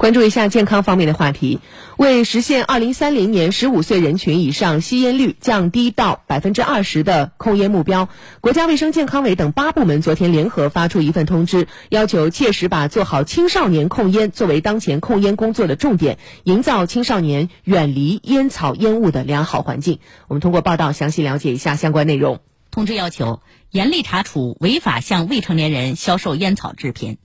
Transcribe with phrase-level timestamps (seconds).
[0.00, 1.60] 关注一下健康方面的话题，
[1.98, 8.08] 为实现二零三零年十五岁人群以上吸烟率降低到百分之二十的控烟目标，
[8.40, 19.98] 国家卫生健康委等八部门昨天联合发出一份通知，要求切实把做好青少年控烟作为当前控烟工作的重点，营造青少年远离烟草烟雾的良好环境。
[20.28, 22.40] 我们通过报道详细了解一下相关内容。
[22.70, 27.18] 通知要求严厉查处违法向未成年人销售烟草制品。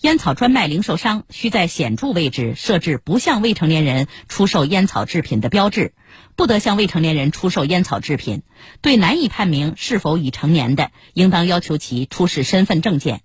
[0.00, 5.94] 烟草专卖零售商需在显著位置设置不向未成年人出售烟草制品的标志，
[6.34, 8.42] 不得向未成年人出售烟草制品。
[8.80, 13.20] 对难以判明是否已成年的，应当要求其出示身份证件。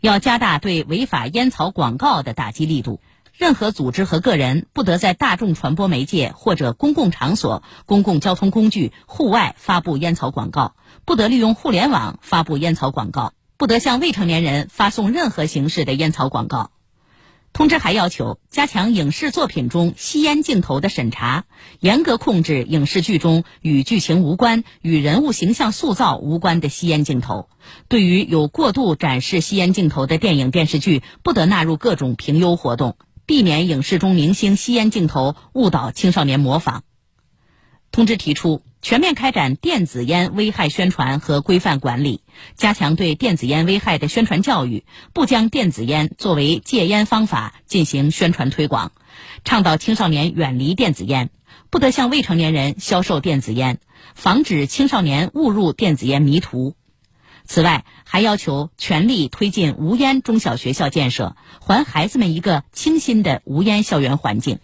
[0.00, 3.00] 要加大对违法烟草广告的打击力度。
[3.36, 13.32] 任何组织和个人不得在大众传播媒介或者公共场所、公共交通工具、户外发布烟草广告，不得利用互联网发布烟草广告。
[13.58, 16.72] 不得向未成年人发送任何形式的烟草广告。
[17.52, 21.44] 通知还要求加强影视作品中吸烟镜头的审查，
[21.78, 27.48] 严格控制影视剧中与剧情无关、与人物形象塑造无关的吸烟镜头。
[27.86, 36.84] 对于有过度展示吸烟镜头的电影电视剧，不得纳入各种评优活动，避免影视中明星吸烟镜头误导青少年模仿。
[37.90, 38.62] 通知提出。
[38.84, 42.22] 全面开展电子烟危害宣传和规范管理，
[42.56, 48.90] 加强对电子烟危害的宣传教育，不将电子烟作为戒烟方法进行宣传推广，
[49.44, 51.30] 倡导青少年远离电子烟，
[51.70, 53.78] 不得向未成年人销售电子烟，
[54.16, 56.74] 防止青少年误入电子烟迷途。
[57.44, 64.58] 此外，还要求全力推进无烟中小学校建设，还孩子们一个清新的无烟校园环境。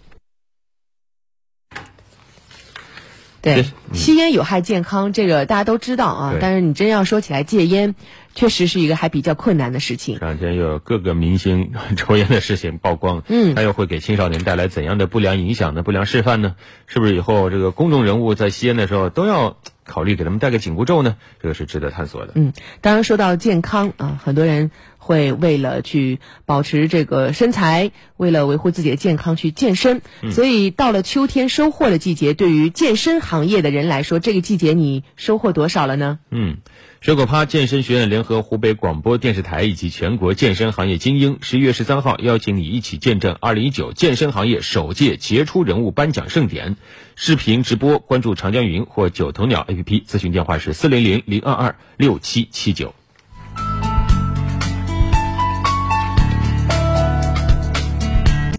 [3.41, 6.35] 对，吸烟有害健康，这个大家都知道啊。
[6.41, 7.95] 但是你真要说起来戒烟，
[8.35, 10.19] 确实是一个还比较困难的事情。
[10.19, 15.85] 这两天又有各个明星抽烟的事情曝光， 嗯，他又会给青少年带来怎样的不良影响呢？
[15.85, 16.57] 不良示范呢？
[16.89, 19.57] 是不是以后这个公众人物在吸烟的时候都要
[19.89, 21.17] 考虑给他们戴个紧箍咒呢？
[21.42, 22.35] 这个是值得探索的。
[22.36, 24.70] 嗯，当然说到健康啊，很多人。
[24.98, 36.19] 会为了去保持这个身材，为了维护自己的健康去健身，所以到了秋天收获的季节，对于健身行业的人来说，这个季节你收获多少了呢？
[36.31, 36.58] 嗯，
[37.01, 46.77] 水果趴健身学院联合湖北广播电视台以及全国健身行业精英，十一月十三号邀请你一起见证二零一九健身行业首届杰出人物颁奖盛典，
[47.14, 52.95] 视频直播关注长江云或九头鸟 APP，咨询电话是四零零零二二六七七九。